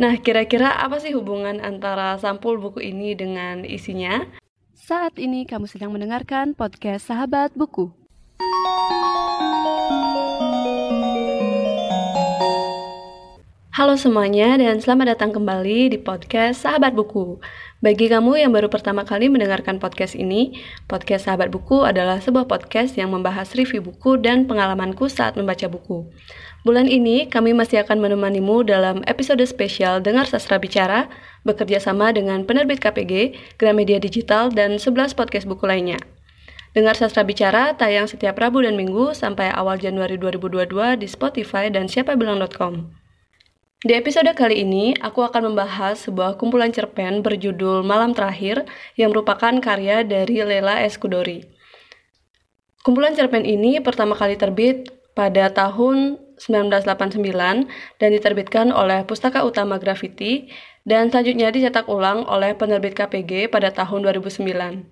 [0.00, 4.24] Nah, kira-kira apa sih hubungan antara sampul buku ini dengan isinya?
[4.72, 7.92] Saat ini kamu sedang mendengarkan podcast Sahabat Buku.
[13.76, 17.36] Halo semuanya dan selamat datang kembali di podcast Sahabat Buku.
[17.80, 20.56] Bagi kamu yang baru pertama kali mendengarkan podcast ini,
[20.88, 26.08] podcast Sahabat Buku adalah sebuah podcast yang membahas review buku dan pengalamanku saat membaca buku.
[26.60, 31.08] Bulan ini kami masih akan menemanimu dalam episode spesial Dengar Sastra Bicara
[31.40, 35.96] bekerja sama dengan penerbit KPG, Gramedia Digital, dan 11 podcast buku lainnya.
[36.76, 41.88] Dengar Sastra Bicara tayang setiap Rabu dan Minggu sampai awal Januari 2022 di Spotify dan
[41.88, 42.92] siapabilang.com.
[43.80, 48.68] Di episode kali ini, aku akan membahas sebuah kumpulan cerpen berjudul Malam Terakhir
[49.00, 51.40] yang merupakan karya dari Lela Eskudori.
[52.84, 57.20] Kumpulan cerpen ini pertama kali terbit pada tahun 1989
[58.00, 60.48] dan diterbitkan oleh Pustaka Utama Graffiti
[60.88, 64.88] dan selanjutnya dicetak ulang oleh penerbit KPG pada tahun 2009.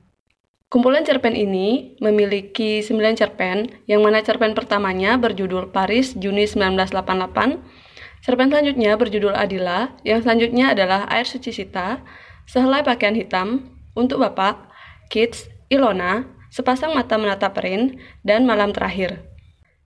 [0.68, 8.50] Kumpulan cerpen ini memiliki 9 cerpen, yang mana cerpen pertamanya berjudul Paris Juni 1988, Cerpen
[8.50, 12.02] selanjutnya berjudul Adila, yang selanjutnya adalah Air Suci Sita,
[12.50, 14.70] Sehelai Pakaian Hitam, Untuk Bapak,
[15.06, 19.27] Kids, Ilona, Sepasang Mata Menatap Rin, dan Malam Terakhir.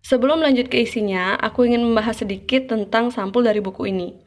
[0.03, 4.19] Sebelum lanjut ke isinya, aku ingin membahas sedikit tentang sampul dari buku ini.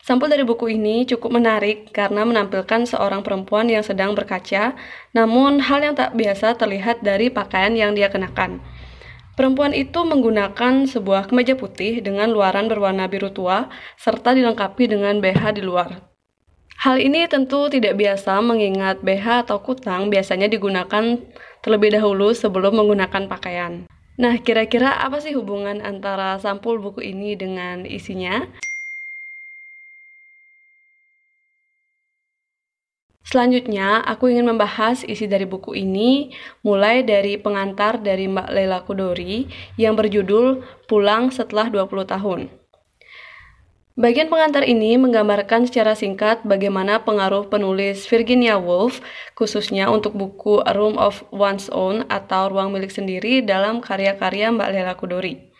[0.00, 4.72] Sampul dari buku ini cukup menarik karena menampilkan seorang perempuan yang sedang berkaca,
[5.12, 8.64] namun hal yang tak biasa terlihat dari pakaian yang dia kenakan.
[9.36, 13.68] Perempuan itu menggunakan sebuah kemeja putih dengan luaran berwarna biru tua
[14.00, 16.10] serta dilengkapi dengan BH di luar.
[16.80, 21.20] Hal ini tentu tidak biasa mengingat BH atau kutang biasanya digunakan
[21.60, 23.84] terlebih dahulu sebelum menggunakan pakaian.
[24.18, 28.48] Nah, kira-kira apa sih hubungan antara sampul buku ini dengan isinya?
[33.30, 36.34] Selanjutnya, aku ingin membahas isi dari buku ini,
[36.66, 39.46] mulai dari pengantar dari Mbak Lela Kudori
[39.78, 42.59] yang berjudul Pulang Setelah 20 Tahun.
[44.00, 49.04] Bagian pengantar ini menggambarkan secara singkat bagaimana pengaruh penulis Virginia Woolf,
[49.36, 54.68] khususnya untuk buku A Room of One's Own atau Ruang Milik Sendiri dalam karya-karya Mbak
[54.72, 55.52] Lela Kudori.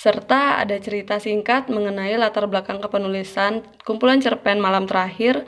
[0.00, 5.44] Serta ada cerita singkat mengenai latar belakang kepenulisan kumpulan cerpen malam terakhir.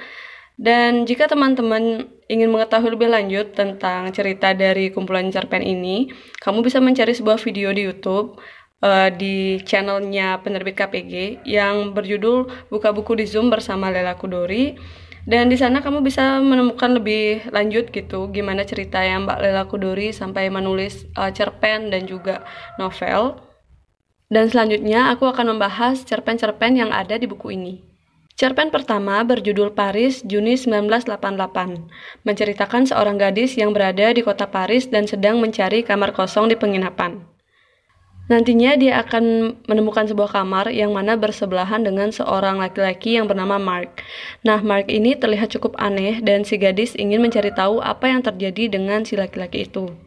[0.61, 6.13] Dan jika teman-teman ingin mengetahui lebih lanjut tentang cerita dari kumpulan cerpen ini,
[6.45, 8.37] kamu bisa mencari sebuah video di YouTube
[8.87, 14.79] uh, di channelnya penerbit KPG yang berjudul Buka Buku di Zoom bersama Lela Kudori.
[15.27, 20.15] Dan di sana kamu bisa menemukan lebih lanjut gitu gimana cerita yang Mbak Lela Kudori
[20.15, 22.47] sampai menulis uh, cerpen dan juga
[22.79, 23.43] novel.
[24.31, 27.83] Dan selanjutnya aku akan membahas cerpen-cerpen yang ada di buku ini.
[28.37, 31.09] Cerpen pertama berjudul Paris, Juni 1988,
[32.21, 37.36] menceritakan seorang gadis yang berada di kota Paris dan sedang mencari kamar kosong di penginapan.
[38.27, 44.03] Nantinya dia akan menemukan sebuah kamar yang mana bersebelahan dengan seorang laki-laki yang bernama Mark.
[44.43, 48.67] Nah, Mark ini terlihat cukup aneh dan si gadis ingin mencari tahu apa yang terjadi
[48.67, 50.06] dengan si laki-laki itu.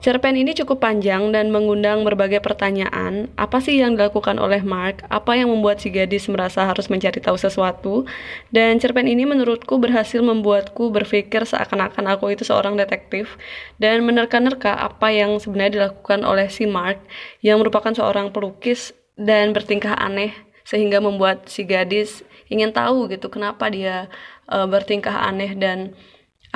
[0.00, 3.28] Cerpen ini cukup panjang dan mengundang berbagai pertanyaan.
[3.36, 5.04] Apa sih yang dilakukan oleh Mark?
[5.12, 8.08] Apa yang membuat si gadis merasa harus mencari tahu sesuatu?
[8.48, 13.36] Dan cerpen ini menurutku berhasil membuatku berpikir seakan-akan aku itu seorang detektif
[13.76, 16.96] dan menerka-nerka apa yang sebenarnya dilakukan oleh si Mark
[17.44, 20.32] yang merupakan seorang pelukis dan bertingkah aneh
[20.64, 24.08] sehingga membuat si gadis ingin tahu gitu kenapa dia
[24.48, 25.92] uh, bertingkah aneh dan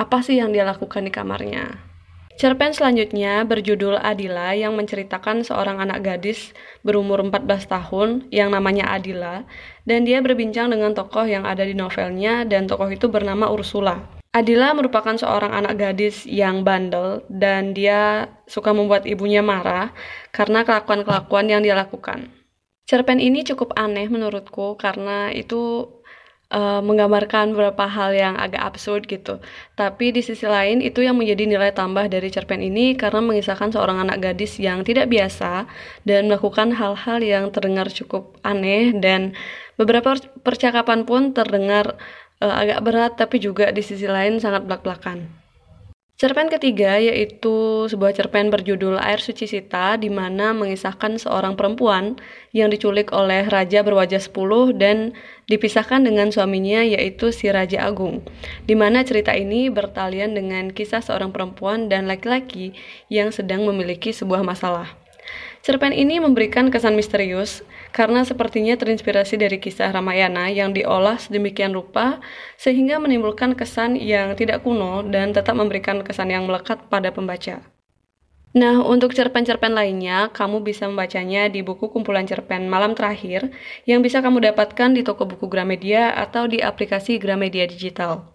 [0.01, 1.94] apa sih yang dia lakukan di kamarnya.
[2.35, 6.51] Cerpen selanjutnya berjudul Adila yang menceritakan seorang anak gadis
[6.83, 9.47] berumur 14 tahun yang namanya Adila
[9.87, 14.03] dan dia berbincang dengan tokoh yang ada di novelnya dan tokoh itu bernama Ursula.
[14.35, 19.95] Adila merupakan seorang anak gadis yang bandel dan dia suka membuat ibunya marah
[20.35, 22.35] karena kelakuan-kelakuan yang dia lakukan.
[22.83, 25.87] Cerpen ini cukup aneh menurutku karena itu
[26.51, 29.39] uh, menggambarkan beberapa hal yang agak absurd gitu.
[29.73, 34.03] Tapi di sisi lain itu yang menjadi nilai tambah dari cerpen ini karena mengisahkan seorang
[34.03, 35.65] anak gadis yang tidak biasa
[36.03, 39.33] dan melakukan hal-hal yang terdengar cukup aneh dan
[39.79, 41.95] beberapa percakapan pun terdengar
[42.43, 45.44] uh, agak berat tapi juga di sisi lain sangat belak-belakan.
[46.15, 52.15] Cerpen ketiga yaitu sebuah cerpen berjudul Air Suci Sita di mana mengisahkan seorang perempuan
[52.55, 55.11] yang diculik oleh raja berwajah sepuluh dan
[55.51, 58.23] dipisahkan dengan suaminya yaitu si Raja Agung.
[58.63, 62.71] Di mana cerita ini bertalian dengan kisah seorang perempuan dan laki-laki
[63.11, 64.95] yang sedang memiliki sebuah masalah.
[65.67, 67.59] Cerpen ini memberikan kesan misterius
[67.95, 72.19] karena sepertinya terinspirasi dari kisah Ramayana yang diolah sedemikian rupa
[72.59, 77.63] sehingga menimbulkan kesan yang tidak kuno dan tetap memberikan kesan yang melekat pada pembaca.
[78.55, 83.51] Nah, untuk cerpen-cerpen lainnya, kamu bisa membacanya di buku kumpulan cerpen Malam Terakhir
[83.87, 88.34] yang bisa kamu dapatkan di toko buku Gramedia atau di aplikasi Gramedia Digital.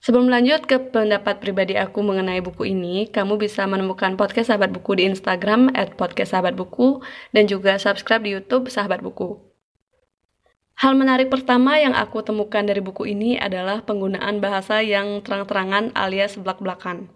[0.00, 4.96] Sebelum lanjut ke pendapat pribadi aku mengenai buku ini, kamu bisa menemukan podcast Sahabat Buku
[4.96, 5.92] di Instagram at
[7.36, 9.36] dan juga subscribe di YouTube Sahabat Buku.
[10.80, 16.40] Hal menarik pertama yang aku temukan dari buku ini adalah penggunaan bahasa yang terang-terangan alias
[16.40, 17.12] belak-belakan.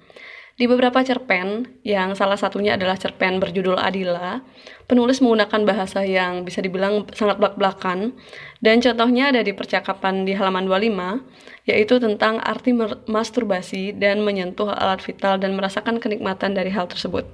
[0.54, 4.38] Di beberapa cerpen, yang salah satunya adalah cerpen berjudul Adila,
[4.86, 8.14] penulis menggunakan bahasa yang bisa dibilang sangat belak-belakan,
[8.62, 12.70] dan contohnya ada di percakapan di halaman 25, yaitu tentang arti
[13.10, 17.26] masturbasi dan menyentuh alat vital dan merasakan kenikmatan dari hal tersebut.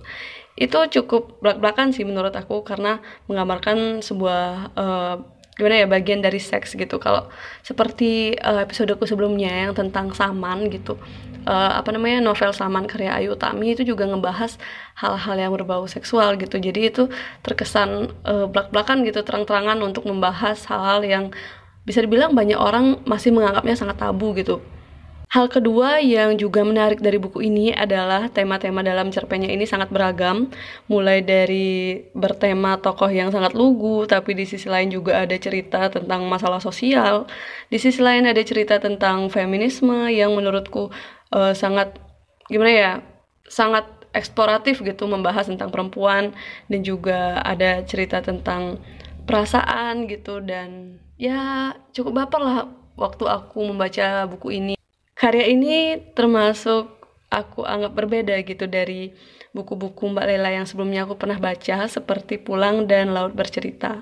[0.56, 6.72] Itu cukup belak-belakan sih menurut aku, karena menggambarkan sebuah uh, gimana ya bagian dari seks
[6.72, 6.96] gitu.
[6.96, 7.28] Kalau
[7.60, 10.96] seperti uh, episodeku sebelumnya yang tentang saman gitu
[11.46, 14.58] uh, apa namanya novel Saman karya Ayu Utami itu juga ngebahas
[14.98, 16.60] hal-hal yang berbau seksual gitu.
[16.60, 17.02] Jadi itu
[17.44, 21.24] terkesan uh, belak-belakan gitu terang-terangan untuk membahas hal-hal yang
[21.84, 24.60] bisa dibilang banyak orang masih menganggapnya sangat tabu gitu
[25.30, 30.50] Hal kedua yang juga menarik dari buku ini adalah tema-tema dalam cerpennya ini sangat beragam,
[30.90, 36.26] mulai dari bertema tokoh yang sangat lugu, tapi di sisi lain juga ada cerita tentang
[36.26, 37.30] masalah sosial,
[37.70, 40.90] di sisi lain ada cerita tentang feminisme yang menurutku
[41.30, 41.94] uh, sangat
[42.50, 42.92] gimana ya
[43.46, 46.34] sangat eksploratif gitu membahas tentang perempuan.
[46.66, 48.82] Dan juga ada cerita tentang
[49.30, 50.42] perasaan gitu.
[50.42, 52.58] Dan ya cukup baper lah
[52.98, 54.79] waktu aku membaca buku ini
[55.20, 56.88] karya ini termasuk
[57.28, 59.12] aku anggap berbeda gitu dari
[59.52, 64.00] buku-buku Mbak Lela yang sebelumnya aku pernah baca seperti Pulang dan Laut Bercerita.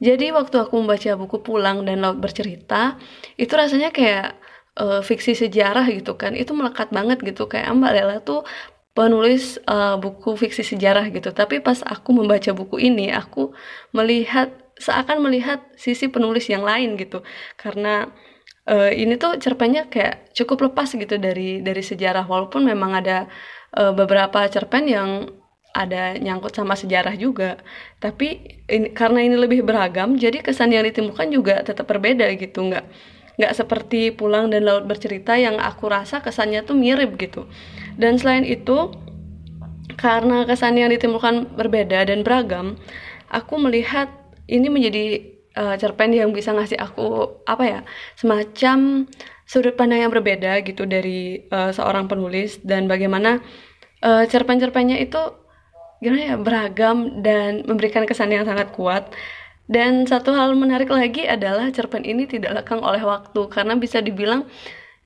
[0.00, 2.96] Jadi waktu aku membaca buku Pulang dan Laut Bercerita,
[3.36, 4.36] itu rasanya kayak
[4.80, 6.32] uh, fiksi sejarah gitu kan.
[6.32, 7.44] Itu melekat banget gitu.
[7.50, 8.48] Kayak Mbak Lela tuh
[8.96, 11.36] penulis uh, buku fiksi sejarah gitu.
[11.36, 13.52] Tapi pas aku membaca buku ini aku
[13.92, 17.24] melihat seakan melihat sisi penulis yang lain gitu.
[17.56, 18.08] Karena
[18.68, 22.26] uh, ini tuh cerpennya kayak cukup lepas gitu dari dari sejarah.
[22.26, 23.30] Walaupun memang ada
[23.74, 25.10] uh, beberapa cerpen yang
[25.76, 27.60] ada nyangkut sama sejarah juga.
[28.00, 32.66] Tapi ini, karena ini lebih beragam jadi kesan yang ditimbulkan juga tetap berbeda gitu.
[32.66, 32.86] Nggak
[33.36, 37.44] nggak seperti pulang dan laut bercerita yang aku rasa kesannya tuh mirip gitu.
[38.00, 38.92] Dan selain itu
[40.00, 42.76] karena kesan yang ditimbulkan berbeda dan beragam
[43.30, 44.12] aku melihat
[44.46, 47.80] ini menjadi uh, cerpen yang bisa ngasih aku apa ya
[48.14, 49.08] semacam
[49.48, 53.42] sudut pandang yang berbeda gitu dari uh, seorang penulis dan bagaimana
[54.04, 55.18] uh, cerpen-cerpennya itu
[56.04, 59.08] gimana ya beragam dan memberikan kesan yang sangat kuat
[59.66, 64.46] dan satu hal menarik lagi adalah cerpen ini tidak lekang oleh waktu karena bisa dibilang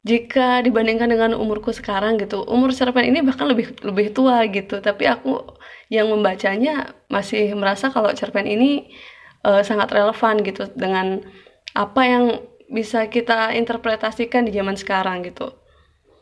[0.01, 4.81] jika dibandingkan dengan umurku sekarang gitu, umur cerpen ini bahkan lebih lebih tua gitu.
[4.81, 5.57] Tapi aku
[5.93, 8.89] yang membacanya masih merasa kalau cerpen ini
[9.45, 11.25] uh, sangat relevan gitu dengan
[11.77, 12.25] apa yang
[12.71, 15.55] bisa kita interpretasikan di zaman sekarang gitu.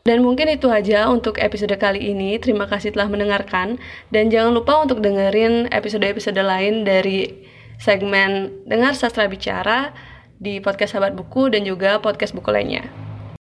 [0.07, 2.39] Dan mungkin itu aja untuk episode kali ini.
[2.41, 3.77] Terima kasih telah mendengarkan
[4.09, 7.45] dan jangan lupa untuk dengerin episode-episode lain dari
[7.77, 9.93] segmen Dengar Sastra Bicara
[10.39, 13.08] di podcast Sahabat Buku dan juga podcast buku lainnya.